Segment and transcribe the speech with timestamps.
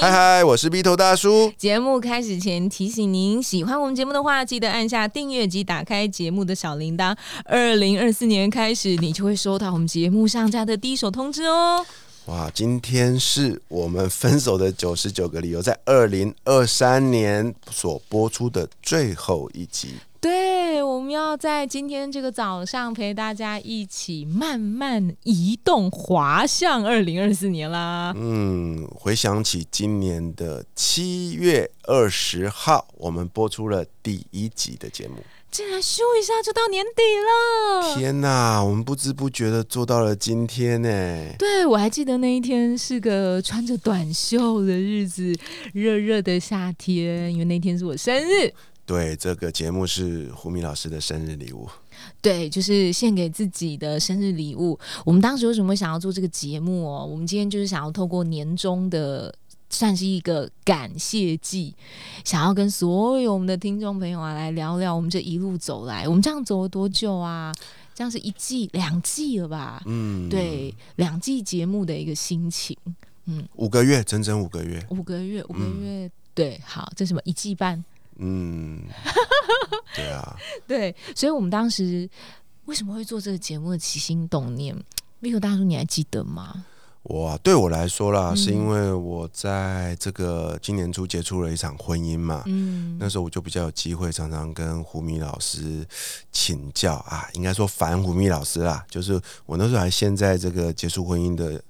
[0.00, 1.52] 嗨嗨，我是 B 头大叔。
[1.58, 7.14] 节目开始前提醒您，喜欢我们节目的话，记得按下订阅及打开节目的小铃铛。
[7.44, 11.84] 二零二四年开始，你就会收到我们节目上架的第一手通知哦。
[12.30, 19.94] 哇，今天是我们分手的九十九个理由，在二零二三年所播出的最后一集。
[20.20, 28.12] 对，我们要在今天这个早上陪大家一起慢慢移动，滑向二零二四年啦。
[28.14, 35.16] 嗯，回想起今年的七月二十号，我们播出了第一集的节目，
[35.50, 37.98] 竟然咻一下就到年底了！
[37.98, 40.88] 天哪，我们不知不觉的做到了今天呢。
[41.38, 45.34] 对，我还记得那一天是个穿着短袖的日子，
[45.72, 48.52] 热热的夏天，因为那天是我生日。
[48.86, 51.68] 对，这个节目是胡明老师的生日礼物。
[52.22, 54.78] 对，就是献给自己的生日礼物。
[55.04, 57.04] 我们当时为什么想要做这个节目哦？
[57.04, 59.34] 我们今天就是想要透过年终的，
[59.70, 61.74] 算是一个感谢季，
[62.24, 67.54] 想要跟所有我们的听众朋友啊来聊聊我们这一路走来，我们这样走了多久啊？
[67.94, 69.82] 这样是一季、两季了吧？
[69.86, 72.76] 嗯，对，两季节目的一个心情。
[73.26, 76.10] 嗯，五个月，整整五个月，五个月，五个月。
[76.34, 77.84] 对，好，这什么一季半？
[78.16, 78.82] 嗯，
[79.94, 82.08] 对啊， 对，所以我们当时
[82.64, 84.74] 为什么会做这个节目的起心动念
[85.20, 86.64] ，Vico 大叔你还记得吗？
[87.02, 95.86] 我对我来说啦，是因为我在这个今年初结束了一场婚姻嘛，嗯，那时候我就比较有机会，常常跟胡米老师
[96.30, 101.62] 请教啊，应该说烦胡米老师啦，就是我那时候还陷在这个结束婚姻的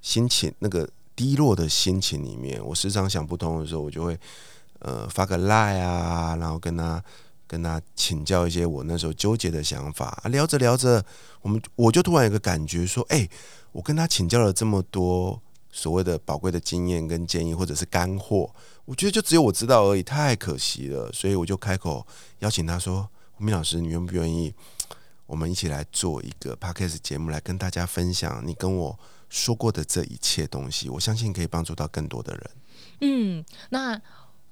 [0.00, 4.18] 心情那个低落的心情里面，我时常想不通的时候，我就会。
[4.82, 7.04] 呃，发个赖啊，然后跟他
[7.50, 11.04] 跟他请教一些我那时候纠结的想法，聊着聊着，
[11.42, 13.28] 我们我就突然有个感觉说，哎，
[13.72, 22.06] 我跟他请教了这么多所谓的宝贵的经验跟建议，或者是干货，我觉得就只有我知道而已，太可惜了，所以我就开口
[22.38, 24.54] 邀请他说，胡明老师，你愿不愿意
[25.26, 28.96] 我们一起来做一个 podcast 节目，来跟大家分享你跟我
[29.28, 32.50] 说过的这一切东西，我相信可以帮助到更多的人。
[33.00, 34.00] 嗯，那。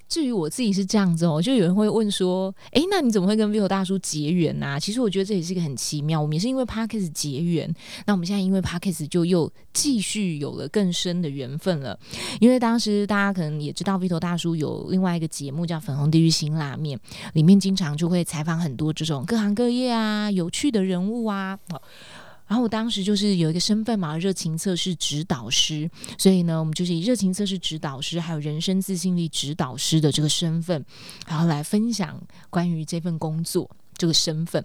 [0.08, 6.20] 至于我自己是这样子哦，就有人会问说：“哎，那你怎么会跟 Vivo 大叔结缘呢？”其实我觉得这也是一个很奇妙。
[6.20, 7.72] 我们也是因为 Parkes 结缘，
[8.06, 11.98] 那我们现在因为 Parkes 就又继续有了更深的缘分了。
[12.40, 16.98] 因为当时大家可能也知道，Vivo 大叔有另外一个节目叫《粉红地狱新拉面》，
[17.34, 21.58] 里面经常就会采访很多这种各行各业啊、有趣的人物啊。
[22.48, 30.82] 然后我当时就是有一个身份嘛，热情测试指导师，所以呢，我们就是以热情测试指导师还有人生自信力指导师的这个身份，
[31.26, 34.64] 然后来分享关于这份工作这个身份。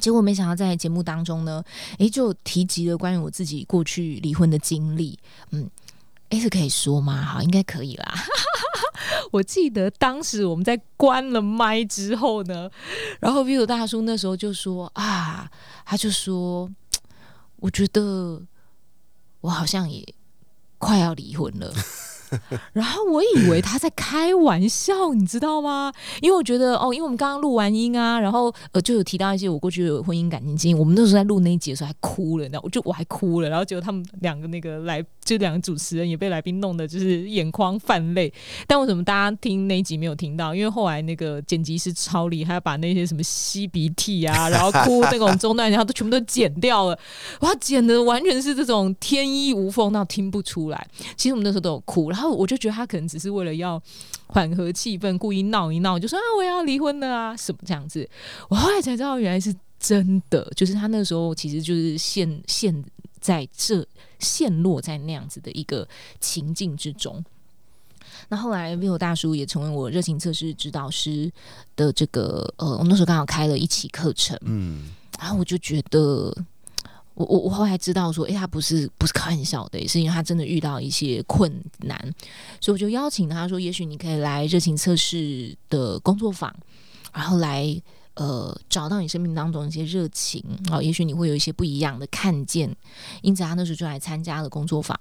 [0.00, 1.62] 结果没想到在节目当中呢，
[1.98, 5.18] 诶，就提及了关于我自己过去离婚的经历。
[5.50, 5.68] 嗯，
[6.30, 7.22] 诶，是可以说吗？
[7.22, 8.14] 好，应该可以啦。
[9.30, 12.70] 我记得当时我们在关了麦之后呢，
[13.20, 15.50] 然后 Vivo 大叔那时候就说啊，
[15.84, 16.70] 他就说。
[17.64, 18.42] 我觉得
[19.40, 20.14] 我好像也
[20.76, 21.72] 快要离婚了。
[22.72, 25.92] 然后我以为他在开玩笑，你知道吗？
[26.20, 30.78] 因为我觉得哦，因为我们刚刚录完音啊，然后呃就有提到一些我过去的婚姻感情经历。
[30.78, 38.32] 我们那时候在录那一集的时候还哭了，然后我就我还哭了，然后结果他们两个那个来就两个主持人也被来宾弄得就是眼眶泛泪。
[38.66, 40.54] 但为什么大家听那一集没有听到？
[40.54, 46.98] 因为后来那个剪辑师超厉害，把那些什么吸鼻涕啊，然后哭那种中断，然后都全部都剪掉了。
[47.40, 50.86] 哇，剪的完全是这种天衣无缝，那听不出来。
[51.16, 52.23] 其实我们那时候都有哭，然后。
[52.30, 53.80] 我就觉得他可能只是为了要
[54.26, 58.08] 缓和气氛，故意闹一闹，就说啊我要离婚了啊什么这样子。
[58.48, 62.84] 我后来才知道原来是真的，就是他那个时候其实就是陷陷
[63.20, 63.86] 在这
[64.18, 65.86] 陷落在那样子的一个
[66.20, 67.24] 情境之中。
[68.28, 71.30] 那后来 Vivo 大叔也成为我热情测试指导师
[71.76, 76.34] 的这个呃，我那时候刚好开了一期课程，嗯，然后我就觉得。
[77.14, 81.50] 我我我后来知道说，哎，他不是不是开玩笑的，也是因为他真的遇到一些困
[81.80, 81.98] 难，
[82.60, 86.54] 所以我就邀请他说，也许你可以来热情测试的工作坊，
[87.12, 87.80] 然后来
[88.14, 92.74] 呃找到你生命当中一些热情，好，也许你会有一些不一样的看见。
[93.22, 94.98] 因此，他那时候就来参加了工作坊。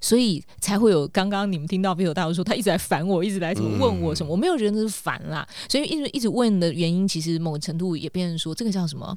[0.00, 5.48] 所以才会有刚刚你们听到 Bill 大叔说他一直在烦我，一直来问我什么，我没有觉得那是烦啦。
[5.66, 9.16] 所以一直一直问的原因，其实某个程度也变成说，这个叫什么？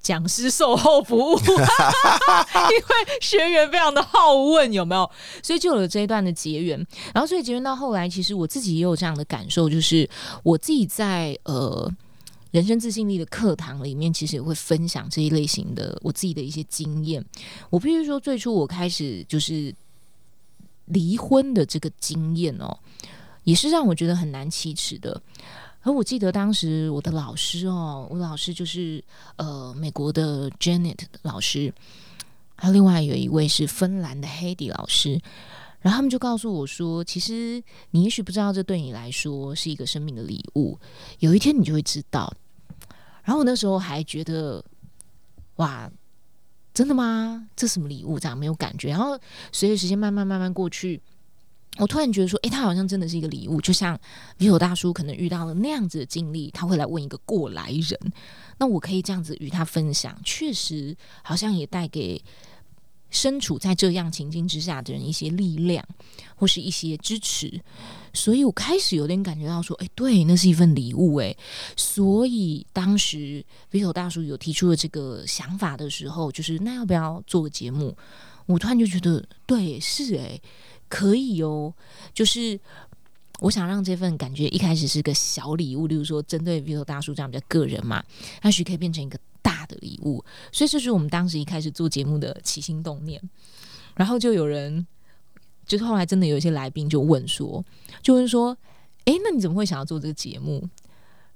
[0.00, 5.10] 讲师售后服务， 因为学员非常的好问，有没有？
[5.42, 6.78] 所以就有了这一段的结缘。
[7.12, 10.08] 然后，所以结缘到后来，其实我自己也有这样的感受，就是
[10.42, 11.90] 我自己在呃
[12.50, 17.24] 人生自信力的课堂里面，其实也会分享这一类型的我自己的一些经验。
[17.68, 19.74] 我必须说，最初我开始就是
[20.86, 22.76] 离婚的这个经验哦，
[23.44, 25.20] 也是让我觉得很难启齿的。
[25.82, 29.02] 而我记得当时我的老师哦，我老师就是
[29.36, 31.72] 呃美国的 Janet 老师，
[32.54, 35.18] 还有另外有一位是芬兰的 Hedy 老师，
[35.80, 37.62] 然后他们就告诉我说，其实
[37.92, 40.78] 你也许不知道这对你来说是一个生命的礼物，
[41.20, 42.30] 有一天你就会知道。
[43.22, 44.62] 然后我那时候还觉得，
[45.56, 45.90] 哇，
[46.74, 47.48] 真的吗？
[47.56, 48.20] 这什么礼物？
[48.20, 48.90] 这样没有感觉。
[48.90, 49.18] 然后
[49.50, 51.00] 随着时间慢慢慢慢过去。
[51.78, 53.98] 我突然觉得说，诶，他好像真的是一个礼物，就像
[54.38, 58.12] Vivo 大叔可能遇到了那样子的经历，他会来问一个过来人，
[58.58, 62.22] 那我可以这样子与他分享，确实好像也带给
[63.08, 65.82] 身处在这样情境之下的人一些力量，
[66.34, 67.60] 或是一些支持，
[68.12, 71.36] 所以我开始有点感觉到说，诶，对，那是一份礼物，诶。
[71.76, 77.96] 所以当时 Vivo 大叔有提出了这个想法的时候，就是那要不要做个节目？
[78.46, 80.42] 我突然就觉得，对，是诶。
[80.90, 81.72] 可以哦，
[82.12, 82.60] 就是
[83.38, 88.04] 我想让这份感觉一开始是个小礼物，例如说针对 Vito 大叔这样比较个人嘛，
[88.44, 90.22] 也许可以变成一个大的礼物。
[90.52, 93.18] 所以这是我们当时一开始做节目的起心动念。
[93.96, 94.86] 然后就有人，
[95.66, 97.64] 就是后来真的有一些来宾就问说，
[98.02, 98.56] 就问说，
[99.04, 100.68] 哎，那你怎么会想要做这个节目？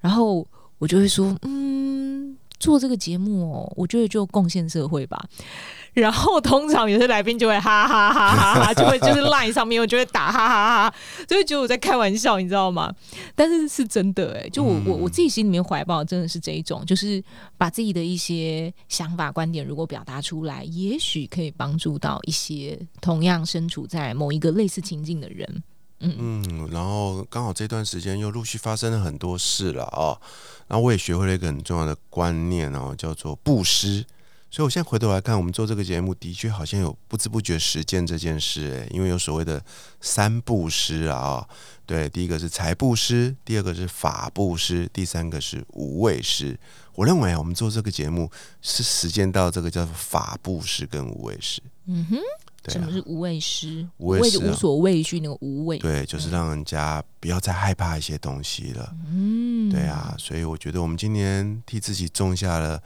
[0.00, 0.46] 然后
[0.78, 5.22] 我就会说，嗯，做这个节目哦，我觉得就贡献社会吧。
[5.94, 10.94] 然后通常有些来宾就会哈哈哈哈哈，就会就是 line 上面我就会打哈哈哈，
[11.28, 12.92] 就会觉得我在开玩笑，你知道吗？
[13.36, 17.22] 但是是真的哎，就我我我自己心里面怀抱真的是这一种，就是
[17.56, 25.62] 把自己的一些想法观点如果表达出来，也许可以帮助到一些同样身处在某一个类似情境的人。
[26.00, 30.18] 嗯，然后刚好这段时间又陆续发生了很多事了啊，
[30.68, 34.04] 然后我也学会了一个很重要的观念哦，叫做布施。
[34.50, 39.60] 所以，我现在回头来看，我们做这个节目的确好像有不知不觉实践这件事，诶，因为有所谓的
[40.00, 41.44] 三布施啊，
[41.84, 46.56] 对，第一个是财布施，第二个是法布施，第三个是无畏施。
[46.94, 48.30] 我认为啊，我们做这个节目
[48.62, 51.60] 是实践到这个叫法布施跟无畏施。
[51.86, 52.16] 嗯哼，
[52.72, 53.86] 什么是无畏师？
[53.98, 58.94] 无畏是无所畏惧那个无畏，对，就是让人家不要再害怕一些东西了。
[59.06, 62.82] 嗯，对啊，所以我觉得我们今年替自己种下了。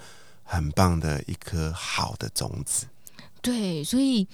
[0.51, 2.87] 很棒的一颗好的种子，
[3.43, 4.27] 对，所以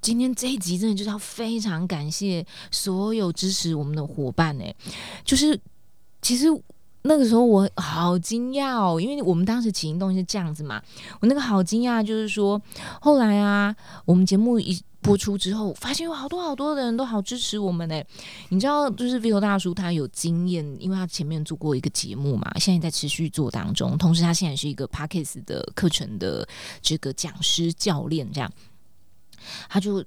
[0.00, 4.64] 今天这一集真的就是要非常感谢所有支持我们的伙伴呢。
[5.24, 5.56] 就是
[6.20, 6.46] 其实
[7.04, 10.82] 那个时候我好惊讶哦，因为我们当时起心动念是这样子嘛，
[11.20, 12.60] 我那个好惊讶就是说，
[13.00, 13.74] 后来啊，
[14.04, 14.78] 我们节目一。
[15.04, 18.02] 播出之后，发现有好多好多的人都好支持我们呢。
[18.48, 23.98] 你知道，就是 Vito 大叔他有经验，因为他前面做过一个节目嘛，现在在持续做当中。
[23.98, 26.48] 同时，他现在是一个 Parkes 的课程的
[26.80, 28.50] 这个讲师教练，这样
[29.68, 30.02] 他就。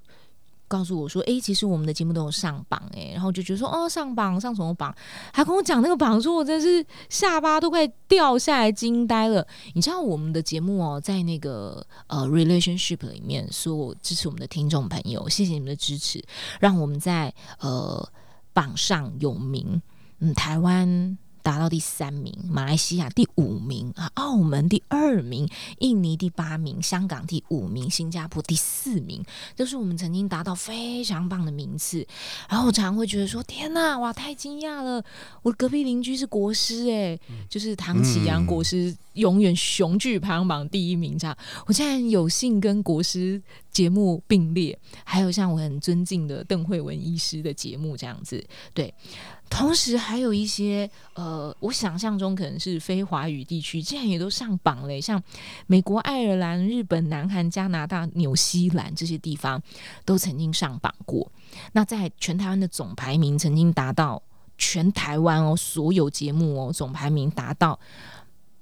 [0.67, 4.93] 告诉我说：“哎，其实我们的节目都有上榜哎，然后就觉得说，哦，上榜上什么榜？
[5.33, 9.45] 还跟我讲那个榜，说我真是下巴都快掉下来，惊呆了。
[9.73, 16.23] 你知道我们的节目哦，在那个呃 relationship 里面，所有支持我们的听众朋友，谢谢你们的支持，
[16.59, 18.07] 让我们在呃
[18.53, 19.81] 榜上有名。
[20.19, 25.47] 嗯，台湾。”达到第三名，马来西亚第五名啊，澳门第二名，
[25.79, 29.23] 印尼第八名，香港第五名，新加坡第四名，
[29.55, 32.05] 都是我们曾经达到非常棒的名次。
[32.49, 35.01] 然后我常常会觉得说：“天呐，哇，太惊讶了！
[35.41, 41.17] 我隔壁邻居是国师哎，就是唐启阳国师，永远雄踞排行榜第一名。
[41.17, 48.43] 这样，我竟然有幸跟国师节目并列，还有像我很尊敬的邓慧文医师的节目这样子，
[48.73, 48.93] 对。”
[49.49, 55.23] 同时还有一些呃，我想象中可能是非华语地区，竟然也都上榜嘞，像
[55.67, 59.63] 美国、爱尔兰、日本、南韩、加拿大、纽西兰这些地方
[60.03, 61.31] 都曾经上榜过。
[61.71, 64.21] 那在全台湾的总排名曾经达到
[64.57, 67.79] 全台湾哦，所有节目哦总排名达到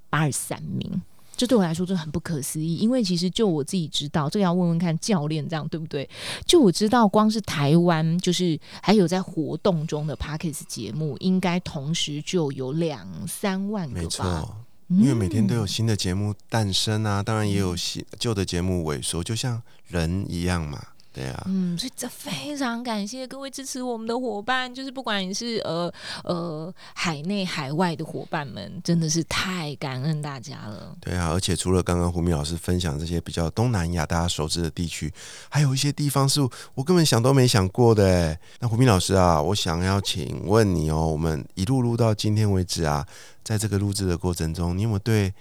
[0.09, 1.01] 八十三名。
[1.37, 6.09] 这对我来说真的很不可思议，因为其实就我自己知道，这个要问问看教练，这样对不对？
[6.45, 14.01] 就我知道，光是台湾就是还有在活动中的 Parkes 节目，应该同时就有两三万个吧。
[14.01, 14.55] 没错，
[14.87, 20.81] 因为每天都有新的节目诞生啊，当然也有新旧的节目萎缩，就像人一样嘛。
[21.15, 25.89] 对啊，嗯，所以这非常感谢各位支持我们的伙伴，就是不管你是呃
[26.25, 30.93] 呃海内海外的伙伴们，真的是太感恩大家了。
[30.99, 35.09] 对啊，而且除了刚刚胡明老师分享这些比较东南亚大家熟知的地区，
[35.47, 36.41] 还有一些地方是
[36.73, 38.05] 我根本想都没想过的。
[38.05, 43.07] 哎，那胡明老师啊，我想要请问你哦，我们一路录到今天为止啊，
[43.41, 45.33] 在这个录制的过程中，你有没有对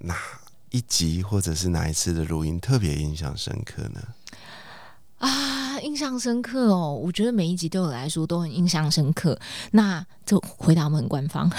[0.00, 0.16] 哪
[0.70, 4.00] 一集或者是哪一次的录音特别印象深刻呢？
[5.26, 6.94] 啊，印象深刻哦！
[7.02, 9.38] 我觉得每一集对我来说都很印象深刻。
[9.72, 11.56] 那就回答我们很官方， 没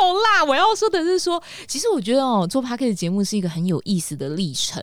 [0.00, 0.44] 有啦。
[0.46, 4.82] 我要说的是说，其实我觉得哦，做 p a r k 的节目是一个很有意思的历程。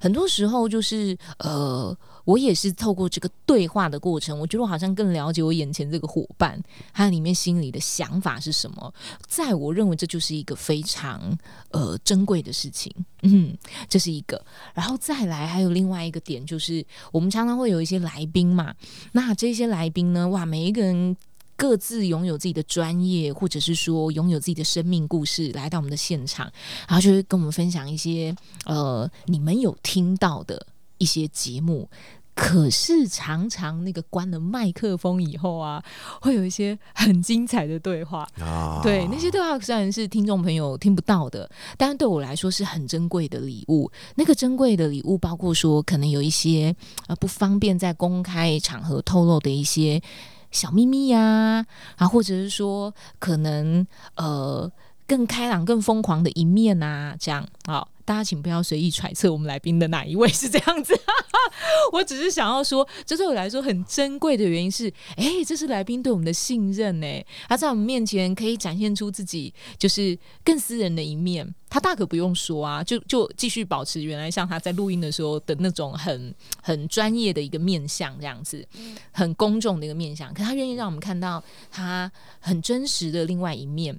[0.00, 1.96] 很多时候就是呃。
[2.24, 6.60] 我也是透过这个对话的过程，我觉得我好像更了解我眼前这个伙伴，
[6.92, 8.94] 他里面心里的想法是什么。
[9.26, 11.36] 在我认为这就是一个非常
[11.70, 13.56] 呃珍贵的事情，嗯，
[13.88, 14.42] 这是一个。
[14.72, 18.74] 然后再来还有另外一个点，就是我们常常会有一些来宾嘛，
[19.12, 21.16] 那这些来宾呢，哇，每一个人
[21.56, 26.50] 各自拥有自己的专业，或者是说拥有自己的生命故事，来到我们的现场，
[26.88, 30.66] 然后就会跟我们分享一些呃你们有听到的。
[31.04, 31.86] 一些节目，
[32.34, 35.84] 可是常常那个关了麦克风以后啊，
[36.22, 38.80] 会有一些很精彩的对话啊。
[38.82, 43.92] 对，那些对话虽然是听众朋友听不到的，但是对我来说是很珍贵的礼物。
[44.14, 46.74] 那个珍贵的礼物，包括说可能有一些
[47.06, 50.02] 呃不方便在公开场合透露的一些
[50.50, 51.66] 小秘密呀，
[51.98, 54.72] 啊，或者是说可能呃
[55.06, 57.88] 更开朗、更疯狂的一面啊，这样好。
[58.04, 60.94] 大家请不要随意揣测我们来宾的哪一位是这样子，
[61.92, 67.24] 我只是想要说，这对我来说很珍贵的原因是，哎，这是来宾对我们的信任呢。
[67.48, 78.66] 他在我们面前可以展现出自己就是更私人的一面，他大可不用说啊，就就继续保持原来像他在录音的时候的那种很很专业的一个面相这样子，
[79.12, 83.98] 很公众的一个面相，可他愿意让我们看到他很真实的另外一面。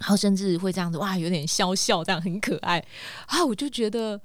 [0.00, 2.84] 然后甚至会这样子哇，有点笑笑，这样很可爱
[3.26, 3.44] 啊！
[3.44, 4.20] 我就觉得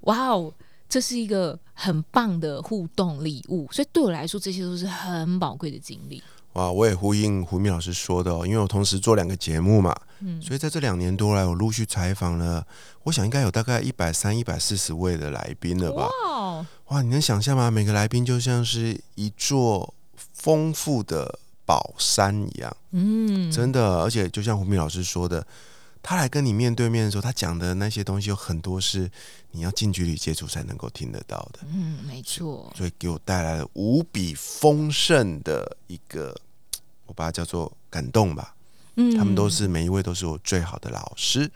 [0.00, 0.52] 哇哦，
[0.88, 6.22] 这是一个很棒的互动礼物，所以对我来说，这些都是很宝贵的经历。
[6.54, 6.70] 哇！
[6.72, 12.66] 我也呼应胡明老师说的哦，因为我同时做两个节目嘛，嗯，所以在这两年多来，我陆续采访了，
[13.04, 16.08] 我想应该有大概一百三、一百四十位的来宾了吧？
[16.24, 16.66] 哇！
[16.88, 17.02] 哇！
[17.02, 17.70] 你能想象吗？
[17.70, 19.94] 每个来宾就像是一座
[20.32, 21.38] 丰富的。
[21.68, 25.46] 宝山一样，嗯，真的，而且就像胡明老师说的，
[26.02, 29.10] 他来跟你面对面的时候，他讲的那些东西有很多是
[29.50, 36.34] 你要近距离接触才能够听得到的，嗯，没错，所以给我带来了无比丰盛的一个，
[37.04, 38.54] 我把它叫做感动吧，
[38.96, 41.50] 嗯，他们都是每一位都是我最好的老师。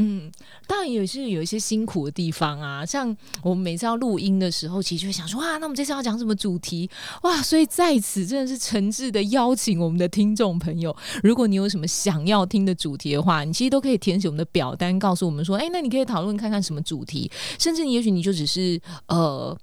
[0.00, 0.30] 嗯，
[0.68, 2.86] 当然也是有一些辛苦的地方啊。
[2.86, 6.88] 像我们每次要录音的时候，其实就会想说，哇，那我们这次要讲什么主题？
[7.24, 17.28] 哇，所以在此真的是诚挚的邀请我们的听众朋友，如果你有什么想要听的主题的话，你其实都可以填写我们的表单，告诉我们说，哎，那你可以讨论看看什么主题，
[17.58, 19.58] 甚至你也许你就只是呃。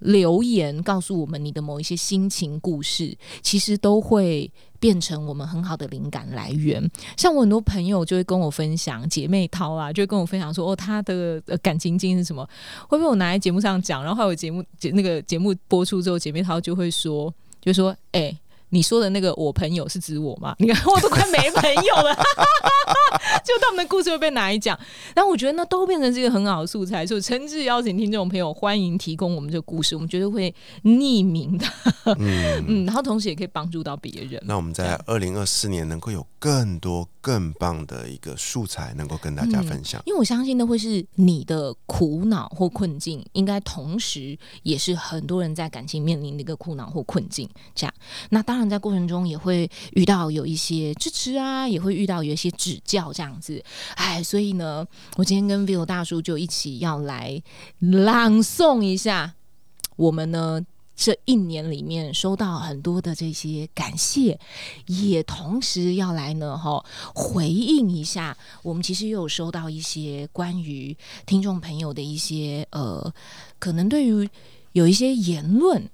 [0.00, 4.48] 留言告诉我们你的某一些心情故事，其实都会
[4.80, 6.82] 变成我们很好的灵感来源。
[7.16, 12.48] 像我很多朋友就会跟我分享，姐妹淘啊，就会跟我分享说，哦，她的感情经历是什么，
[12.88, 18.36] 会不会我拿在节目上讲，然后还有节目节那个节目播出之后，姐妹淘就会说，就说，哎。
[18.70, 20.54] 你说的那个我朋友是指我吗？
[20.60, 22.14] 你看我都快没朋友了，
[23.44, 24.78] 就他们的故事会被拿来讲。
[25.14, 31.66] 但我觉得那都变成是一个很好的素材，所以诚挚邀请听众朋友欢迎提供我们这个故事，我们绝对会匿名的。
[32.18, 34.42] 嗯 嗯，然后同时也可以帮助到别人。
[34.44, 40.02] 那我们在二零二四年能够有更多更棒的一个素材，能够跟大家分享。
[40.04, 47.48] 因为我相信那会是你的苦恼或困境，应该同时也是很多人在感情面临的一个苦恼或困境。
[47.74, 47.94] 这样，
[48.28, 48.57] 那当。
[48.58, 53.62] 当然，在过程中也会遇到有一些支持啊，也会遇到有一些指教这样子。
[53.94, 54.84] 哎，所以呢，
[55.16, 57.40] 我今天跟 Vivo 大叔就一起要来
[57.78, 59.32] 朗诵一下
[59.94, 60.60] 我们呢
[60.96, 64.36] 这一年里面收到很多的这些感谢，
[64.86, 66.84] 也同时要来呢哈
[67.14, 68.36] 回应一下。
[68.64, 70.96] 我们其实也有收到一些关于
[71.26, 73.14] 听众朋友的一些呃，
[73.60, 74.28] 可能对于
[74.72, 75.88] 有一些言论。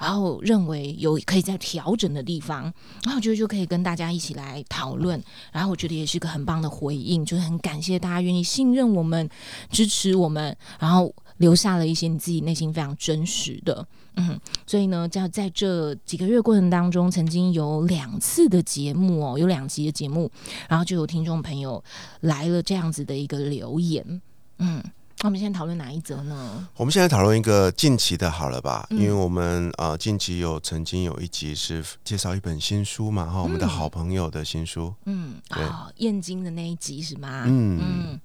[0.00, 2.62] 然后认为有可以在调整的地方，
[3.04, 5.22] 然后我觉得就可以跟大家一起来讨论。
[5.52, 9.28] 然后我觉得也是个很棒的回应，就是很感谢大家愿意信任我们、
[9.70, 13.86] 支持我们，然后留下了一些你自己内心非常真实的。
[14.16, 20.30] 嗯，所以呢，在在这几个月过程当中，曾经有两次的节目哦，有两集的节目，
[20.66, 21.84] 然后就有听众朋友
[22.20, 24.22] 来了这样子的一个留言，
[24.58, 24.82] 嗯。
[25.22, 26.66] 那我们现在讨论哪一则呢？
[26.76, 28.86] 我们现在讨论一个近期的，好了吧？
[28.90, 37.44] 因为我们呃近期有曾经有一集是介绍一本新书嘛，哈，我们的好朋友的新书，嗯，啊，燕京的那一集是吗？
[37.46, 38.20] 嗯嗯。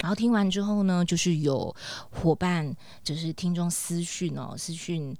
[0.00, 1.72] 然后听完之后呢，就是有
[2.10, 5.16] 伙伴，就是听众私讯哦，私讯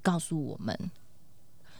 [0.00, 0.74] 告诉我们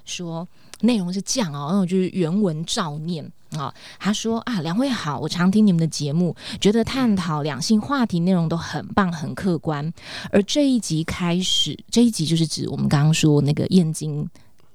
[0.05, 0.47] 说
[0.81, 3.31] 内容是这样哦，那我就是原文照念。
[3.53, 9.93] 啊，他说啊，两位好，我常听你们的节目，觉得探讨两性话题内容都很棒，很客观。
[10.31, 14.27] 而这一集开始，这一集就是指我们刚刚说那个燕京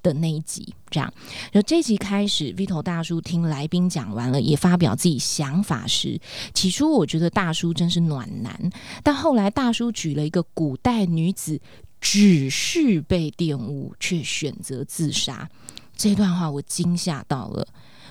[0.03, 1.11] 的那一集，这样。
[1.51, 6.21] 然后这一集开始，Vito 大叔听来宾讲完了，也发表自己想法时，
[6.53, 8.69] 起初我觉得大叔真是暖男，
[9.01, 11.59] 但后来大叔举了一个古代女子
[11.99, 15.49] 只是被玷污却选择自杀
[15.95, 17.67] 这段话，我惊吓到了。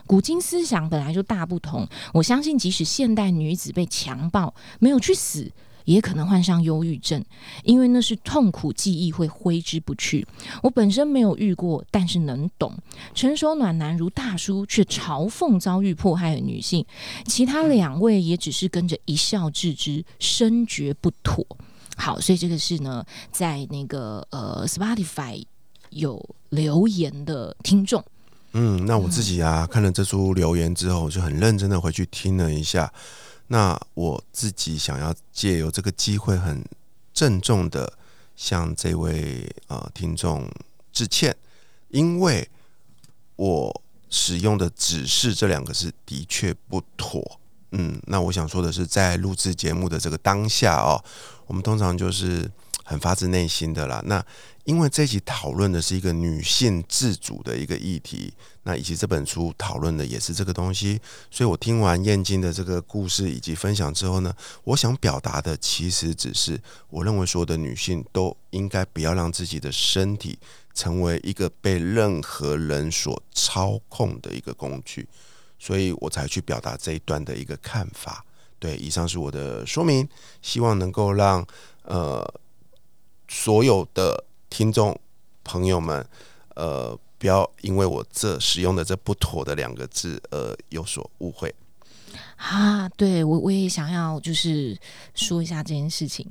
[0.06, 5.50] 古今思想本来就大不同，我相信即使现代女子被强暴没有去死，
[5.84, 7.24] 也可能患上忧郁症，
[7.64, 10.26] 因为那是痛苦记忆会挥之不去。
[10.62, 12.76] 我本身没有遇过，但是能懂。
[13.14, 16.84] 成熟暖男如大叔却嘲讽遭遇迫害的女性，
[17.24, 21.44] 其他两位也只是跟着一笑置之，深觉不妥。
[21.96, 25.44] 好，所以这个是呢，在那个呃 Spotify
[25.90, 28.04] 有留言的听众。
[28.52, 32.92] 嗯，那我自己啊，看了这组留言之后，我就很认真的回去听了一下。
[33.48, 36.64] 那我自己想要借由这个机会，很
[37.12, 37.92] 郑重的
[38.34, 40.48] 向这位呃听众
[40.92, 41.36] 致歉，
[41.88, 42.48] 因为
[43.36, 47.40] 我使用的“只是”这两个字的确不妥。
[47.78, 51.02] 嗯，那我想说的是，在录制节目的这个当下哦，
[51.46, 52.50] 我们通常就是
[52.84, 54.02] 很发自内心的啦。
[54.06, 54.24] 那
[54.64, 60.98] 因为这一集讨论的是一个女性自主的一个议题，那以及这本书讨论的也是这个东西，
[61.30, 70.38] 所以我听完燕京的这个故事以及分享之后呢，我想表达的其实只是，我认为所有的女性都应该不要让自己的身体
[70.72, 75.06] 成为一个被任何人所操控的一个工具，
[75.58, 78.24] 所以我才去表达这一段的一个看法。
[78.58, 80.08] 对，以上是我的说明，
[80.42, 81.46] 希望能够让
[81.82, 82.24] 呃
[83.28, 84.24] 所有的。
[84.48, 84.98] 听众
[85.44, 86.08] 朋友们，
[86.54, 91.52] 呃，不要因为我这使用的这不妥的两个字而有所误会
[92.36, 92.88] 啊！
[92.90, 94.78] 对我我也想要就是
[95.14, 96.26] 说一下这件事情。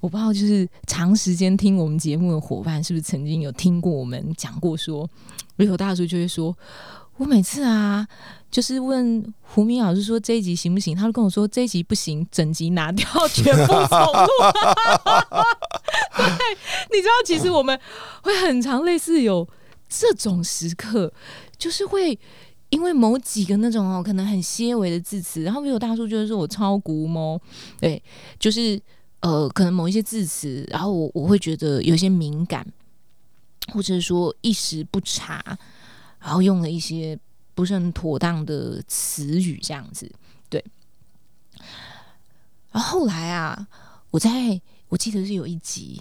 [0.00, 5.08] 我不知道，就是长时间听我们节目的伙伴，是不是曾经有听过我们讲过说，
[5.56, 6.56] 瑞口大叔就会说，
[7.18, 8.06] 我每次啊，
[8.50, 14.28] 就是问胡明老师说这一集行不行，他就跟我说这一集不行，整集拿掉，全部重录。
[16.16, 16.26] 对，
[16.92, 17.78] 你知道，其实我们
[18.22, 19.48] 会很长，类似有
[19.88, 21.10] 这种时刻，
[21.56, 22.18] 就是会
[22.68, 27.40] 因为某几个那种哦，可能很些微的字词，然后有大叔就是说我超古猫，
[27.80, 28.02] 对，
[28.38, 28.78] 就是
[29.20, 32.66] 呃，可能某一些字词，然后我我会觉得有些敏感，
[33.72, 35.42] 或者是说一时不察，
[36.26, 37.18] 然后用了一些
[37.54, 40.12] 不是很妥当的词语，这样子，
[40.50, 40.62] 对。
[42.72, 43.66] 然后后来啊，
[44.10, 44.60] 我在。
[44.88, 46.00] 我记得是有一集，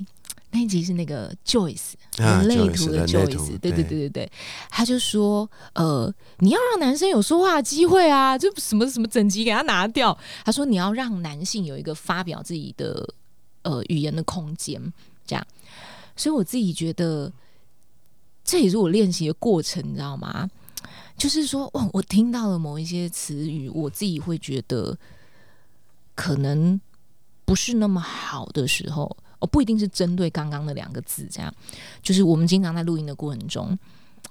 [0.51, 4.31] 那一集是那个 Joyce 人类图的 Joyce，对对对对对，
[4.69, 10.15] 他就说，呃，你要让男生有说话机会啊，就什么什么整集给他拿掉。
[10.45, 13.11] 他说你要让男性有一个发表自己的
[13.63, 14.79] 呃语言的空间，
[15.25, 15.43] 这样。
[16.15, 17.33] 所以我自己觉得，
[18.45, 20.49] 这也是我练习的过程，你知道吗？
[21.17, 24.97] 就是说，哇，我听到了某一些词语，我自己会觉得
[26.15, 26.79] 可能。
[27.47, 29.03] 不是那么好的时候，
[29.37, 31.53] 哦，不一定是针对刚刚那两个字，这样，
[32.01, 33.77] 就是我们经常在录音的过程中，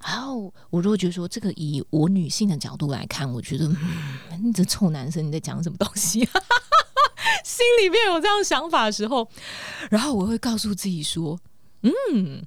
[0.05, 3.69] 然后我如果觉得说这个以我女性的角度来看，我觉得
[4.43, 6.29] 你这臭男生你在讲什么东西，
[7.47, 9.31] 心里面有这样想法的时候，
[9.91, 11.39] 然后我会告诉自己说，
[11.83, 12.45] 嗯，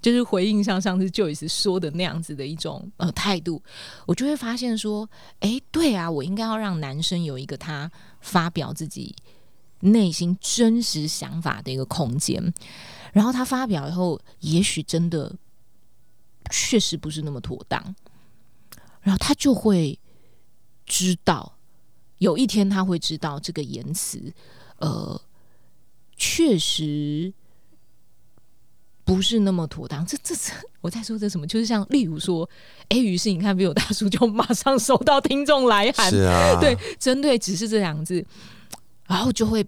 [0.00, 3.62] 就是回应像上次 Joyce 说的那样子的一种呃态度，
[4.06, 5.08] 我就会发现说，
[5.40, 9.14] 哎，对啊，我应该要让男生有一个他发表自己。
[9.82, 12.52] 内心真实想法的一个空间，
[13.14, 15.34] 然后他发表以后，也许真的
[16.50, 17.82] 确实不是那么妥当，
[19.00, 19.98] 然后他就会
[20.84, 21.56] 知道，
[22.18, 24.34] 有一天他会知道这个言辞，
[24.76, 25.18] 呃，
[26.14, 27.32] 确实
[29.10, 30.06] 不是那么妥当。
[30.06, 31.44] 这这这，我在说这什么？
[31.48, 32.48] 就是像例如说，
[32.90, 38.24] 哎，于是你看，比我大叔就马上收到听众来函，是啊，对，针对只是这两字。
[39.08, 39.66] 然后就会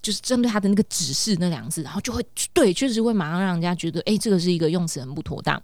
[0.00, 5.60] 就是针对他的那个指示那两个字，然后就会对，确实会马上让人家觉得，哎，这个是一个用词很不妥当。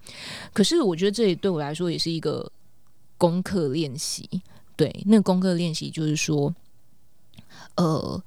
[0.51, 2.51] 可是我觉得这也对我来说也是一个
[3.17, 4.29] 功课练习。
[4.75, 6.53] 对，那个功课练习就是说，
[7.75, 8.21] 呃，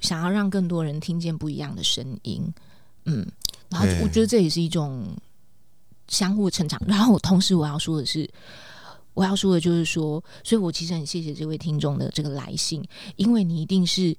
[0.00, 2.52] 想要让更多人听见不一样的声音，
[3.04, 3.24] 嗯，
[3.72, 5.04] 然后我觉得这也是一种
[6.06, 6.80] 相互成长。
[6.86, 8.28] 然后同时我要说的是，
[9.14, 12.84] 我要说的就是说，所以我其实很谢谢这位听众的这个来信，
[13.16, 14.16] 因为你一定是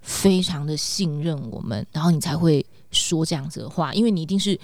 [0.00, 4.58] 非常的信任我们，然后你才会说这样子的话，因为你一定是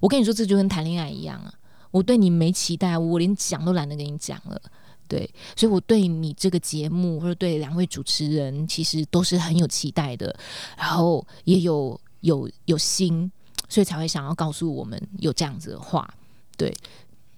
[0.00, 1.52] 我跟你说，这就跟谈恋爱一样啊，
[1.90, 4.60] 我对你没期待，我连讲都懒得跟你讲了。
[5.08, 10.36] 对，所以我对你这个节目，或者对两位主持人，其实都是很有期待的，
[10.76, 13.30] 然后也有有有心，
[13.68, 16.12] 所以才会想要告诉我们有这样子的话。
[16.56, 16.74] 对，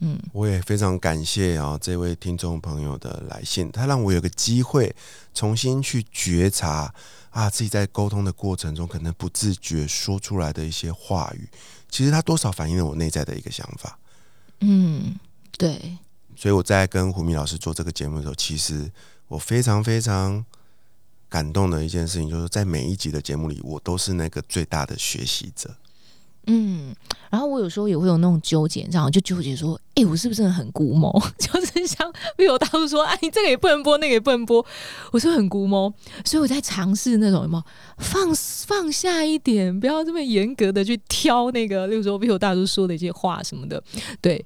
[0.00, 4.94] 嗯，我也非常感谢啊这位听众朋友的来信，他让我有个机会
[5.34, 6.94] 重新去觉察
[7.30, 11.48] 啊自己在沟通的过程中可能不自觉说出来的一些话语，
[11.90, 13.98] 其实他多少反映了我内在的一个想法。
[14.60, 15.16] 嗯，
[15.56, 15.98] 对。
[16.36, 18.88] 所以我在跟胡明老师做这个节目的时候，其实
[19.26, 20.44] 我非常非常
[21.28, 25.74] 感动的一件事情，就是在每一集的节目里，我都是那个最大的学习者。
[26.46, 26.94] 嗯，
[27.30, 31.12] 然后我有时候也会有那种纠结，这样就纠结说：“哎，我是不是很孤谋？
[31.38, 34.64] 就是像会有大叔说：‘哎，你这个也不能播，那个也不能播。’
[35.12, 35.92] 我是很孤谋，
[36.24, 37.62] 所以我在尝试那种什么
[37.98, 38.34] 放
[38.66, 43.82] 放下一点，不要这么严格的去挑那个，例如说，比如大叔说的一些话什么的。
[44.20, 44.44] 对，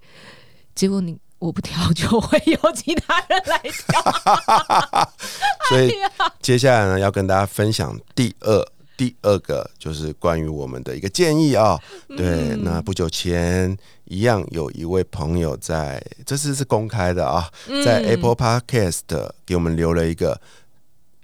[0.75, 1.17] 结果你。
[1.43, 4.01] 我不挑，就会有其他人来挑。
[5.69, 5.93] 所以
[6.41, 8.65] 接下来呢，要跟大家分享第二
[9.03, 11.77] 第二个，就是关于我们的一个建议啊。
[12.17, 17.51] 对，那不久前一样有一位朋友在，这次是公开的啊，
[17.85, 19.01] 在 Apple Podcast
[19.45, 20.41] 给我们留了一个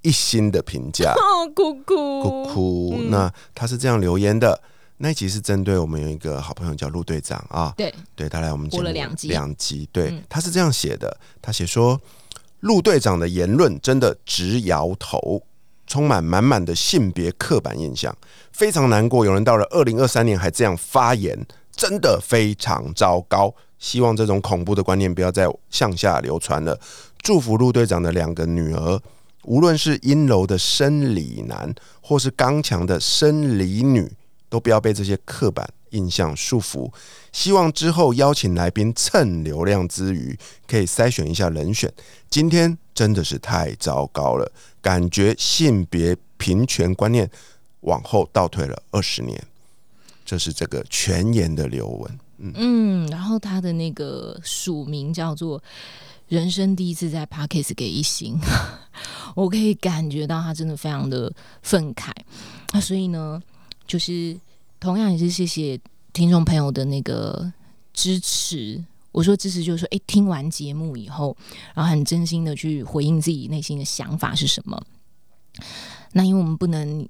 [0.03, 1.14] 一星的评价。
[1.55, 2.21] 哭哭。
[2.21, 4.61] 哭哭，那他是这样留言的。
[4.97, 12.01] 那一集是针对我们有一个好朋友叫陆队长啊，对，对他来我们播了两集，两集，对，他是这样写的，他写说
[12.59, 15.41] 陆队长的言论真的直摇头，
[15.88, 18.16] 充满满满的性别刻板印象，
[18.53, 21.37] 非常难过，有人到了二零二三年还这样发言，
[21.74, 23.53] 真的非常糟糕。
[23.81, 26.79] 希望这种恐怖的观念不要再向下流传了。
[27.22, 29.01] 祝福陆队长的两个女儿，
[29.44, 34.12] 无论是阴柔的生理男，或是刚强的生理女。
[34.51, 36.90] 都不要被这些刻板印象束缚。
[37.33, 40.35] 希望之后邀请来宾蹭流量之余，
[40.66, 41.92] 可以筛选一下人选。
[42.31, 44.51] 今天真的是太糟糕了，
[44.83, 47.31] 感觉性别平权观念
[47.83, 49.41] 往后倒退了二十年。
[50.27, 52.19] 这是这个全言的留文。
[52.39, 55.63] 嗯，然后他的那个署名叫做
[56.27, 58.37] “人生第一次在 Parkes 给一星”，
[59.37, 61.33] 我可以感觉到他真的非常的
[61.63, 62.11] 愤慨。
[62.73, 63.41] 那所以呢？
[63.87, 64.37] 就是
[64.81, 65.79] 同样也是谢谢
[66.13, 67.53] 听众朋友的那个
[67.95, 68.85] 支持。
[69.19, 71.37] 我说支持就是说，哎，听完节目以后，
[71.75, 74.81] 然后很真心的去回应自己内心的想法是什么。
[76.13, 77.09] 那因为我们不能，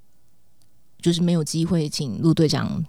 [0.99, 2.83] 就是没有机会请陆队长。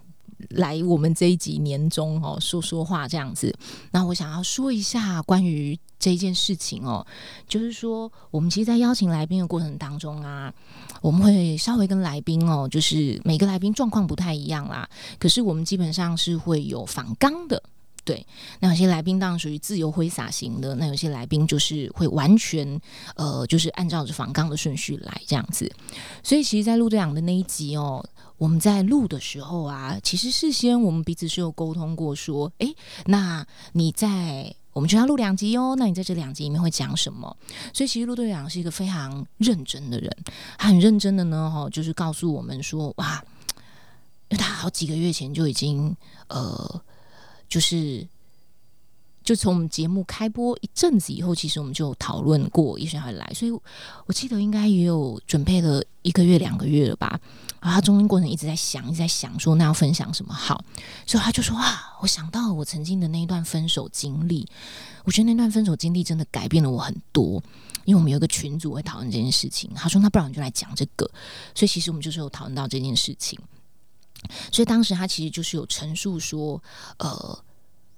[0.49, 3.55] 来我们这一集年终哦，说说话这样子。
[3.91, 7.05] 那我想要说一下关于这件事情哦，
[7.47, 10.51] 就是说我们其实，在邀请来宾的过程当中啊，
[10.99, 14.89] 我们会稍微跟来宾哦，就是每个来宾状况不太一样啦。
[15.19, 17.61] 可是我们基本上是会有访纲的，
[18.03, 18.25] 对。
[18.59, 22.79] 那有些来宾当然属于自由挥洒型的，那有些来宾就是会完全
[23.15, 25.71] 呃，就是按照着访纲的顺序来这样子。
[26.23, 28.05] 所以，其实，在陆队长的那一集哦。
[28.37, 32.73] 我们在录的时候啊，其实事先我们彼此是有沟通过，说，哎，
[33.05, 37.37] 那你在我们就要录两集哦，那你在这两集里面会讲什么？
[37.71, 40.09] 所以其实陆队长是一个非常认真的人，
[40.57, 43.23] 他很认真的呢，哈，就是告诉我们说，哇，
[44.29, 45.95] 因为他好几个月前就已经，
[46.27, 46.81] 呃，
[47.51, 48.07] 就是。
[49.23, 57.19] 就从我们节目开播一阵子以后，其实我们就讨论过医生要来，所以我记得应该也有准备了一个月、两个月了吧。
[57.61, 60.65] 然后他中间过程一直在想，一直在想说那要分享什么好，
[61.05, 64.49] 所以他就说啊，我想到我曾经的那一段分手经历，
[65.05, 67.41] 我觉得那段分手经历真的改变了我很多。
[67.85, 71.05] 因为我们有一个群组会讨论这件事情，他说那不然你就来讲这个，
[71.53, 73.37] 所以其实我们就是有讨论到这件事情。
[74.51, 76.61] 所以当时他其实就是有陈述说，
[76.97, 77.43] 呃，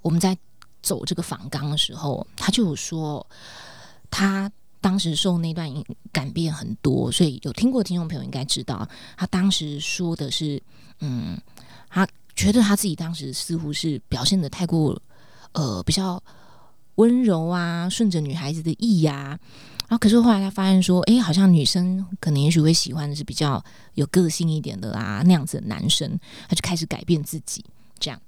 [0.02, 0.38] 我们在。
[0.84, 3.26] 走这个访纲的时候，他就有说，
[4.12, 5.72] 他当时受那段
[6.12, 10.62] 改变很多，所以有听过听众朋友应该知道，他当时说的是，
[11.00, 11.40] 嗯，
[11.88, 12.06] 他
[12.36, 15.02] 觉得他自己当时似乎是表现的太过，
[15.54, 16.22] 呃，比较
[16.96, 19.40] 温柔啊，顺着女孩子的意呀，
[19.88, 27.64] 然后可是后来他发现说，哎，好像女生可能也许会喜欢的是比较有个性一点的啦，那样子的男生，他就开始改变自己，
[28.00, 28.22] 这样，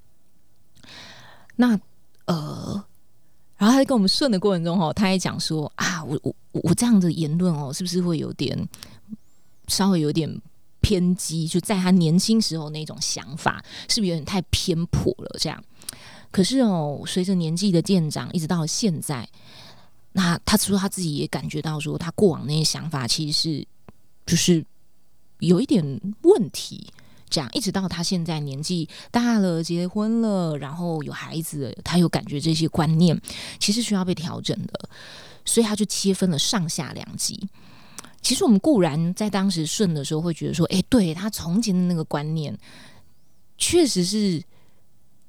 [1.55, 1.79] 那。
[2.27, 2.83] 呃，
[3.55, 8.67] 然后他在跟我们顺的过程中，哦，他也讲说啊，我我我这样的言论哦，是不是会有点
[9.67, 10.41] 稍微有点
[10.81, 15.37] 偏激，就在他年轻时候那种想法，是不是有点太偏颇了？
[15.39, 15.63] 这样。
[16.35, 19.25] 可是哦，随着年纪的渐长，一直到现在，
[20.11, 23.67] 那他说他自己也感觉到说，他过往那些想法其实是
[24.25, 24.65] 就是
[25.39, 25.81] 有一点
[26.23, 26.91] 问题。
[27.29, 33.17] 这样一直到他现在年纪大了，结婚了，然后有孩子，他有感觉这些观念
[33.57, 34.89] 其实需要被调整的，
[35.45, 37.47] 所以他就切分了上下两级。
[38.21, 42.57] 其实我们固然在当时顺的时候会觉得说，哎，对他从前的那个观念，
[43.57, 44.43] 确实是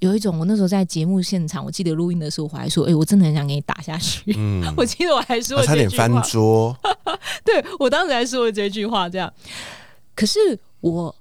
[0.01, 0.39] 有一种。
[0.39, 4.33] 我那时候在节目现场，我记得录音的时候，我还说，哎，我真的很想给你打下去。
[4.37, 6.77] 嗯， 我记得我还说差点翻桌。
[7.45, 9.33] 对我当时还说了这句话，这样。
[10.15, 10.39] 可是
[10.81, 11.15] 我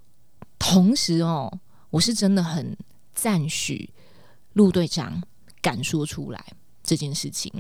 [0.58, 1.52] 同时哦，
[1.90, 2.76] 我是真的很
[3.14, 3.90] 赞许
[4.54, 5.22] 陆队长
[5.62, 6.46] 敢说出来
[6.84, 7.52] 这件事情。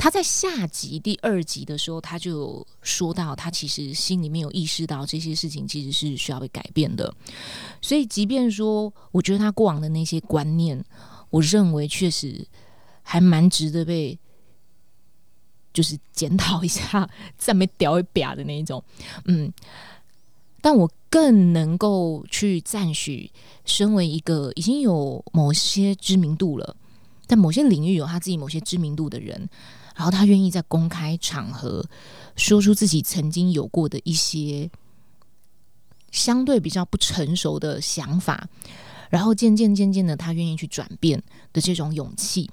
[0.00, 7.14] 他在下集第二集的时候，他就说到，他其实心里面有意识到这些事情其实是需要被改变的。
[7.82, 10.82] 所以，即便说，我觉得他过往的那些观念，
[11.28, 12.48] 我认为确实
[13.02, 14.18] 还蛮值得被
[15.74, 18.82] 就是检讨一下，再没屌一表的那一种。
[19.26, 19.52] 嗯，
[20.62, 23.30] 但我更能够去赞许，
[23.66, 26.74] 身为一个已经有某些知名度了，
[27.26, 29.46] 在某些领域有他自己某些知名度的人。
[30.00, 31.84] 然后他愿意在公开场合
[32.34, 34.70] 说出自己曾经有过的一些
[36.10, 38.48] 相对比较不成熟的想法，
[39.10, 42.50] 然后渐渐渐渐的，他愿意去转变的这种勇气，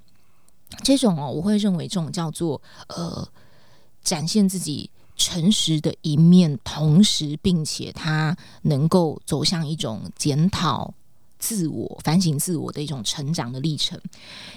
[0.84, 3.26] 这种哦，我会认为这种叫做呃
[4.04, 10.94] 展现自己诚实的一面，同时并且他能够走向一种检讨。
[11.40, 14.00] 自我反省、自我的一种成长的历程，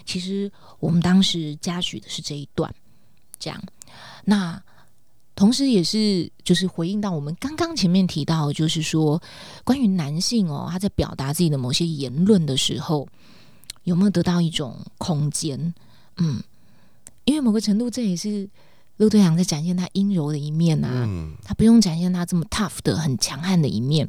[0.04, 2.74] 其实我们当时嘉许的是这一段，
[3.38, 3.62] 这样。
[4.24, 4.62] 那
[5.34, 9.22] 同时也是就是回应到我们刚刚前面提到，就是说
[9.64, 13.08] 关于男性哦，他在表达自己的某些言论的时候，
[13.84, 15.74] 有没有得到一种空间？
[16.16, 16.42] 嗯，
[17.24, 18.48] 因为某个程度，这也是。
[19.00, 21.08] 陆队长在展现他阴柔的一面呐，
[21.42, 24.06] 他不用展现他这么 tough 的很强悍的一面。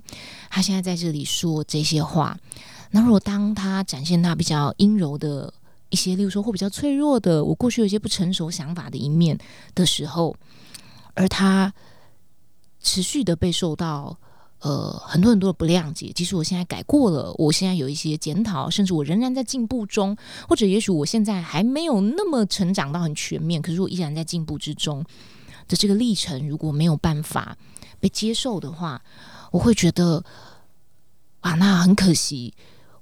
[0.49, 2.38] 他现在在这里说这些话，
[2.91, 5.54] 那如果当他展现他比较阴柔的
[5.91, 9.39] 一些，例如说或比较脆弱的，我过去有一些不成熟想法的一面
[9.73, 10.36] 的时候，
[11.13, 11.73] 而他
[12.82, 14.17] 持续的被受到。
[14.62, 16.12] 呃，很多很多的不谅解。
[16.15, 20.15] 其实我现在改过了，我现在有一些检讨，甚至我仍然在进步中，
[20.47, 25.04] 或者也许我现在还没有那么成长到很全面，可是我依然在进步之中
[25.67, 27.58] 的这个历程，如果没有办法
[28.00, 29.02] 被接受的话，
[29.52, 30.24] 我会觉得
[31.39, 32.54] 啊，那很可惜。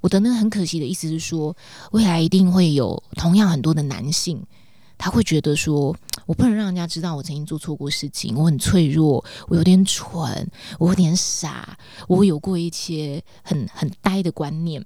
[0.02, 1.56] 我的那个很可惜的意思是说，
[1.92, 4.42] 未来一定会有同样很多的男性。
[5.00, 10.46] 他会觉得说，我不能让人家知道我曾经做错过事情，我很脆弱，我有点蠢，
[10.78, 14.86] 我有点傻，我有过一些很很呆的观念。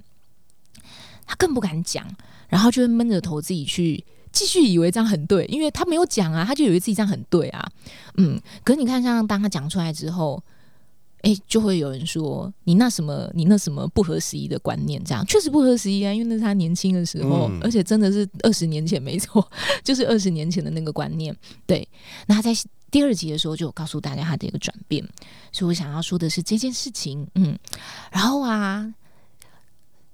[1.25, 2.07] 他更不敢讲，
[2.47, 7.67] 然后就会闷着头自己去继续以为这样很对，因为他没有讲啊，他就以为自己这样很对啊。
[8.17, 10.41] 嗯，可是你看，像当他讲出来之后。
[11.23, 16.13] 哎，就会有人说你那什么，你那什么不合时宜的观念，这样确实不合时宜啊。
[16.13, 19.49] 因为那是他年轻的时候，而且真的是二十年前， 没错，
[19.83, 21.35] 就是二十年前的那个观念。
[21.65, 21.87] 对，
[22.27, 22.53] 那他在
[22.91, 25.03] 第二集的时候就告诉大家他的一个转变，
[25.51, 27.27] 所以我想要说的是这件事情。
[27.35, 27.57] 嗯，
[28.11, 28.93] 然后啊，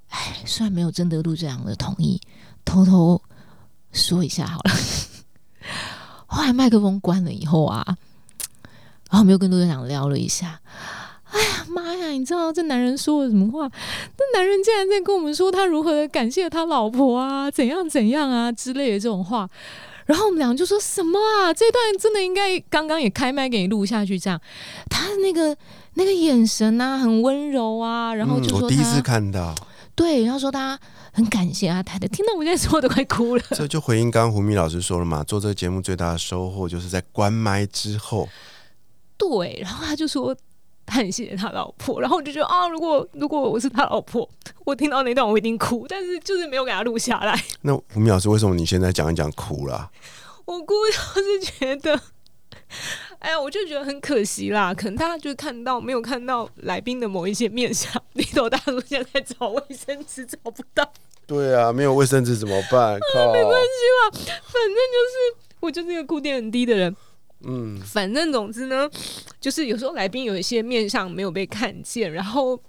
[0.10, 2.22] 哎，虽然没有征得陆这样的同意，
[2.63, 3.22] 偷偷
[3.91, 4.72] 说一下好了。
[6.28, 7.98] 后来麦克风关了以后啊，
[9.10, 10.60] 然后我们又跟陆队长聊了一下。
[11.32, 12.08] 哎呀妈呀！
[12.08, 13.69] 你知道这男人说了什么话？
[14.17, 19.48] 那男人竟然在跟我们说他如何的感谢他老婆啊，怎样怎样啊之类的这种话。
[20.08, 21.54] 然后我们两个就说什么啊？
[21.54, 24.41] 这段真的应该刚刚也开麦给你录下去，这样
[24.89, 25.56] 他的那个
[25.93, 28.12] 那个眼神啊，很温柔啊。
[28.15, 29.54] 然后就说我第一次看到，
[29.93, 30.80] 对，然后说他
[31.13, 32.08] 很感谢阿太太。
[32.08, 33.43] 听到我现在说的快哭了。
[33.52, 38.28] 这就回应刚刚胡米老师说了嘛，做这个节目最大的收获就是在关麦之后，
[39.19, 40.41] 对，然后他就说他。
[40.91, 44.27] 很谢谢他老婆，然后我就觉得啊，如果如果我是他老婆，
[44.65, 47.39] 我听到那段我一定哭，但是就是没有给他录下来。
[47.62, 49.91] 那吴敏老师，为什么你现在讲一讲哭了？
[50.45, 50.73] 我哭
[51.13, 52.01] 就是觉得，
[53.19, 54.73] 哎呀，我就觉得很可惜啦。
[54.73, 60.91] 可能大家就看到没有看到来宾的某一些面相，里头大叔现在在找卫生纸找不到。
[61.27, 62.93] 对啊，没有卫生纸怎么办？
[63.32, 66.95] 没关系啦，反正就是我就是一个哭点很低的人。
[67.41, 68.89] 嗯，反正总之呢，
[69.39, 72.60] 就是有时候来宾有一些面相没有被看见，然后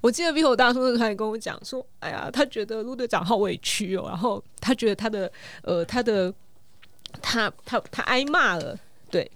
[0.00, 5.30] 我记得 Vivo 大叔那时候还跟我讲说：“哎呀，他觉得陆队长好委屈哦，然后他觉得他的
[5.62, 6.32] 呃他的
[7.20, 8.78] 他他他挨骂了，
[9.10, 9.30] 对，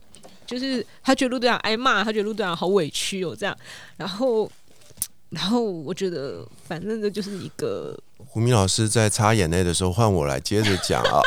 [0.47, 3.57] 就是他觉得陆队长挨骂，他觉得陆队长好委屈哦，这样。
[3.97, 4.51] 然后，
[5.29, 7.99] 然后我觉得，反正这就是一个。
[8.27, 11.21] 胡明老师在擦眼泪的时候，换我来接着讲啊，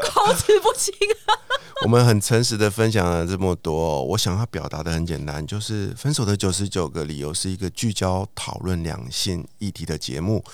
[0.00, 0.94] 口齿不清
[1.26, 1.34] 啊。
[1.84, 10.44] 我们很诚实的分享了这么多，我想要表达的很简单，就是《分手的九十九个理由》是一个聚焦讨论两性议题的节目。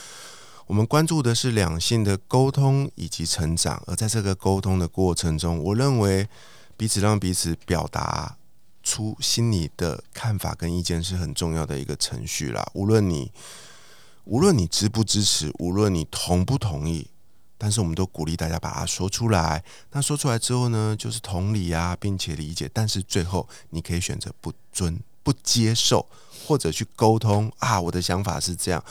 [0.67, 6.29] 我们关注的是两性的沟通以及成长，而在这个沟通的过程中，我认为
[6.77, 8.37] 彼此让彼此表达
[8.83, 12.67] 出心里的看法跟意见是很重要的一个程序啦。
[12.75, 13.31] 无论你
[14.27, 17.09] 无论你支不支持，无论你同不同意。
[17.59, 19.65] 但是我们都鼓励大家把它说出来。
[19.93, 22.69] 那说出来之后呢，就是同理啊，并且理解。
[22.73, 26.05] 但是最后你可以选择不尊、不接受，
[26.47, 27.81] 或者去沟通啊。
[27.81, 28.85] 我的想法是这样。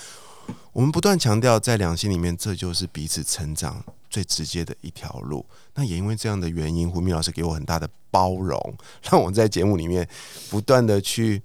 [0.73, 5.45] 我们不断强调，在两性里面，这就是彼此成长最直接的一条路。
[5.75, 10.07] 那也因为这样的原因，胡明老师给我很大的包容，让我在节目里面
[10.49, 11.43] 不断的去。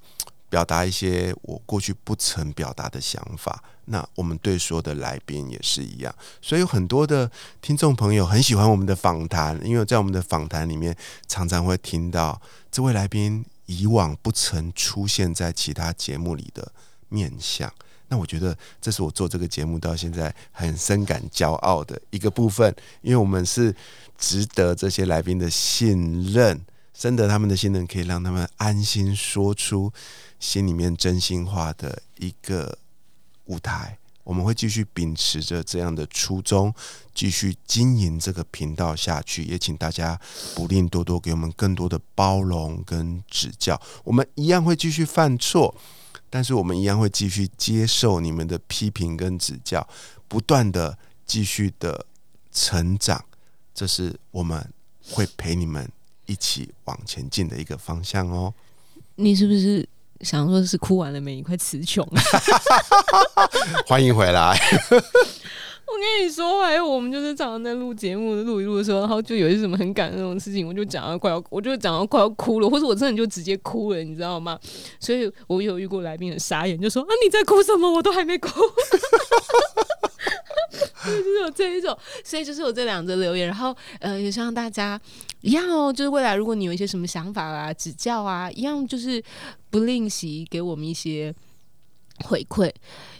[0.49, 7.29] 表达一些我过去不曾表达的想法，那我们对所有的来宾也是一样，所以有很多的
[7.61, 16.73] 听众朋友很喜欢我们的访谈，因为在我们的访谈里面，常常会听到这位来宾以往不曾出现在其他节目里的
[17.09, 17.73] 面相。
[18.09, 22.73] 那我觉得这是我做这个节目到现在很深感骄傲的一个部分，
[23.03, 23.75] 因为我们是
[24.17, 26.61] 值得这些来宾的信任，
[26.95, 29.93] 深得他们的信任，可以让他们安心说出。
[30.41, 32.79] 心里面真心话的一个
[33.51, 36.73] 舞台，我们会继续秉持着这样的初衷，
[37.13, 39.43] 继续经营这个频道下去。
[39.43, 40.19] 也请大家
[40.55, 43.81] 不吝多多给我们更多的包容跟指教。
[44.05, 45.75] 我们一样会继续犯错，
[46.31, 49.85] 但是我们一样会继续接受你们的批评跟指教，
[50.29, 52.07] 不断的继续的
[52.53, 53.25] 成长。
[53.75, 54.73] 这是我们
[55.11, 55.91] 会陪你们
[56.27, 58.55] 一起往前进的一个方向哦。
[59.17, 59.89] 你是不是？
[60.21, 61.35] 想说是哭完了没？
[61.37, 62.07] 你快词穷。
[63.87, 64.55] 欢迎回来。
[64.91, 74.59] 我跟你说，还有我们就是常常在录节目、录一录的时候，然后就有一些什么很感动的事情，我就讲到快要，我就讲到快要哭了，或者我真的就直接哭了，你知道吗？
[75.01, 77.91] 所以我有遇过来宾很傻眼，就说：“啊，你在哭什么？
[77.91, 78.51] 我都还没哭。
[81.03, 85.01] ”就是有这一种，所以就是有这两则留言，然后呃，也希望大家
[85.41, 89.21] 一样哦，就是未来如果你有一些什么想法啊、指教啊，一样就是
[89.71, 91.35] 不吝惜给我们一些
[92.25, 92.71] 回馈，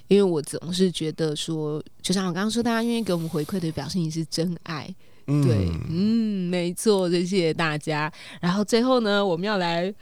[0.09, 4.95] 因为我总是觉得说，就像我刚刚说，大家愿意给我们回馈的，表示你是真爱。
[5.27, 8.13] 对，嗯，没错，谢谢大家。
[8.41, 9.95] 然后最后呢，我们要来。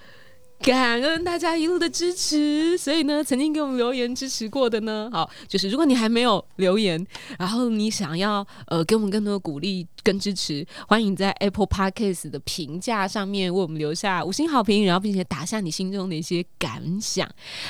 [0.60, 7.04] 感恩大家一路的支持，所以呢，曾经给我们留言支持过的呢，好，就是如果你还没有留言，
[7.38, 17.28] 然后你想要呃给我们更多的鼓励跟支持，欢迎在 Apple Podcast 的评价上面为我们留下五星好评，然后并且打下你心中的一些感想。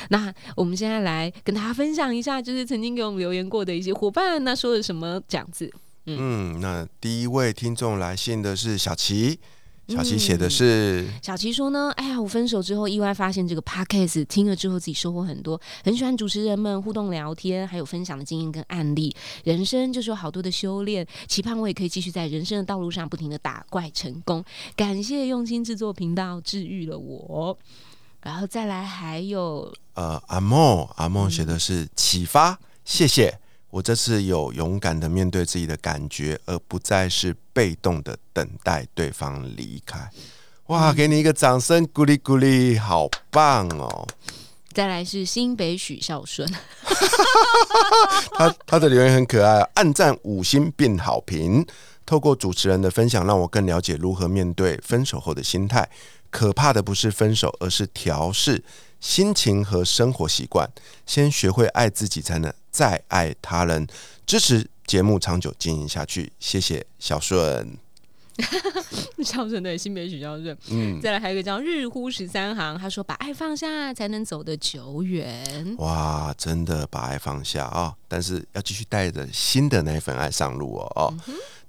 [0.09, 5.71] 那我们现在来跟大家分享一下，就是曾经给我们留言过的一些伙伴，那说了什么这样子？
[6.05, 9.39] 嗯，那第一位听众来信的是小齐。
[9.95, 19.15] 小琪写的是，小琪说呢，哎呀，我分手之后意外发现这个 podcast，听了之后自己收获很多，很喜欢主持人们互动聊天，还有分享的经验跟案例。
[19.43, 24.43] 人生就是有好多的修炼，期盼我也可以继续在人生的道路上不停的打怪成功。
[24.75, 27.57] 感谢用心制作频道，治愈了我。
[28.21, 33.39] 然后再来还有，呃，阿梦阿梦写的是启发，谢谢。
[33.69, 40.09] 我这次有勇敢的面对自己的感觉，而不再是被动的等待对方离开。
[40.67, 44.07] 哇，给你一个掌声，鼓励鼓励，好棒哦！
[44.71, 46.47] 再来是新北许孝顺，
[48.37, 51.65] 他他的留言很可爱，暗赞五星并好评。
[52.05, 55.87] 透过主持人的分享，让我更了解如何面对分手后的心态。
[56.31, 58.63] 可怕的不是分手，而是调试
[58.99, 60.69] 心情和生活习惯。
[61.05, 62.53] 先学会爱自己，才能。
[62.71, 63.87] 再爱他人，
[64.25, 67.77] 支持节目长久经营下去，谢谢小顺。
[69.21, 75.75] 孝顺对新北许孝顺，嗯，再来还有一个叫日呼十三行，他说把爱放下才能走得久远。
[75.79, 77.93] 哇，真的把爱放下啊！
[78.07, 80.85] 但是要继续带着新的那一份爱上路哦。
[80.95, 81.13] 哦，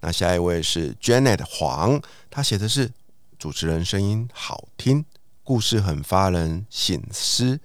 [0.01, 2.01] 那下一位是 Janet 黄，
[2.31, 2.89] 他写的是
[3.37, 5.05] 主持人声音好听，
[5.51, 7.59] 故事很发人省思。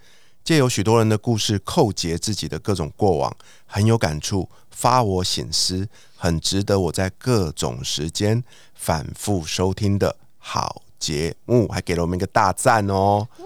[0.43, 13.27] 借有许多人的故事扣结自己的各种过往，很有感触，发我醒思，很值得我在各种时间反复收听的好节目，还给了我们一个大赞哦！
[13.37, 13.45] 哇，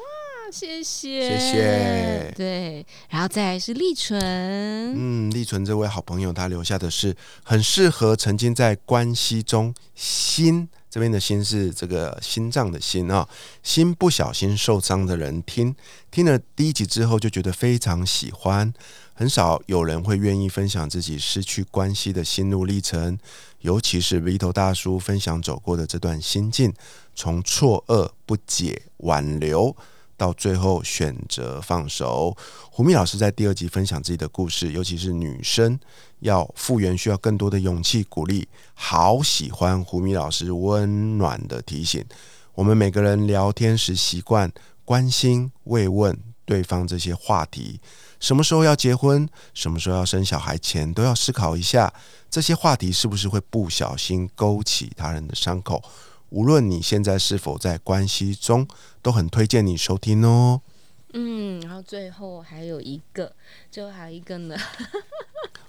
[0.53, 2.33] 谢谢，谢谢。
[2.37, 7.13] 对，然后再来是立纯，嗯，立纯这位好朋友，他留下的是
[7.43, 13.27] 很适合曾经在关系中心这边的心是这个心脏的心啊，
[13.61, 15.75] 心不小心受伤的人听
[16.09, 18.73] 听了第一集之后就觉得非常喜欢，
[19.13, 23.19] 很少有人会愿意分享自己失去关系的心路历程，
[23.59, 26.73] 尤其是 Vito 大叔分享走过的这段心境，
[27.13, 29.75] 从错愕、不解、挽留。
[30.19, 32.35] 到最后选择放手。
[32.69, 35.79] 胡蜜老师在第二集分享自己的故事，尤其是女生
[36.19, 38.47] 要复原需要更多的勇气鼓励。
[38.73, 42.05] 好喜欢胡蜜老师温暖的提醒。
[42.53, 44.51] 我们每个人聊天时习惯
[44.83, 47.79] 关心慰问对方这些话题，
[48.19, 51.93] 什么时候要结婚，什么时候要生小孩前，都要思考一下
[52.29, 55.81] 这些话题是不是会不小心勾起他人的伤口。
[56.29, 58.67] 无论你现在是否在关系中，
[59.01, 60.61] 都很推荐你收听哦。
[61.13, 63.33] 嗯，然后最后还有一个，
[63.71, 64.55] 最后还有一个呢。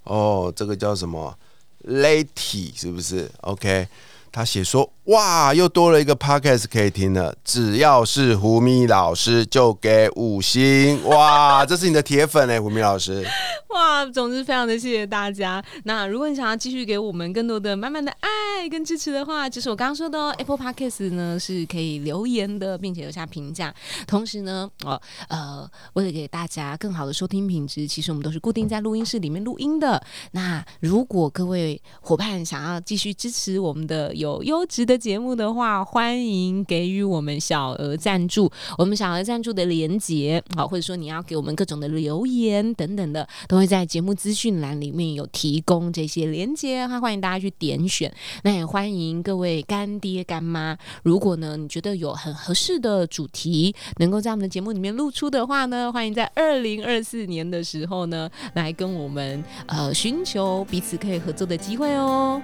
[0.05, 1.39] 哦，这个叫什么
[1.85, 3.89] l a t y 是不是？OK。
[4.33, 7.35] 他写说：“哇，又多了一个 podcast 可以听了。
[7.45, 11.03] 只要是胡咪老师，就给五星。
[11.11, 13.27] 哇，这是你的铁粉哎，胡咪老师。
[13.75, 15.61] 哇，总之非常的谢谢大家。
[15.83, 23.75] 那如果你想要继续给我们更多的满满的爱跟支持的话，就是我刚刚说的哦，Apple Podcast 呢是可以留言的，并且留下评价。
[24.07, 30.01] 同时呢，哦呃，为了给大家更好的收听品质，其实我们都是固定在录音室里面录音的。
[30.33, 34.15] 那如果各位伙伴想要继续支持我们的。
[34.21, 38.53] 有优质的节目的话，欢迎给予我们小额赞助。
[38.77, 48.13] 我们小额赞助的连接，好，或者说你要给我们各种的留言等等的，都会在节目资讯栏里面有提供这些连接，哈，欢迎大家去点选。
[48.45, 62.43] 那也欢迎各位干爹干妈，如果呢你觉得有很合适的主题，能够在我们的节目里面露出的话呢，欢迎在二零二四年的时候呢，来跟我们呃寻求彼此可以合作的机会哦。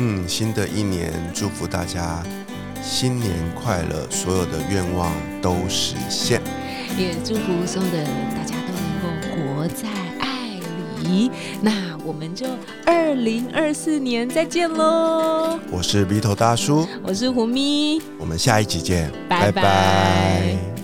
[0.00, 2.22] 嗯，新的一年祝福大家
[2.82, 5.12] 新年快乐，所有的愿望
[5.42, 6.40] 都实现。
[6.96, 8.04] 也祝福所有的
[8.34, 9.08] 大家都能够
[9.56, 9.88] 活在
[10.20, 10.58] 爱
[11.02, 11.30] 里。
[11.60, 12.46] 那我们就
[12.86, 15.58] 二零二四年再见喽！
[15.70, 20.77] 我是鼻头大叔，我是胡咪，我们下一集见，拜拜。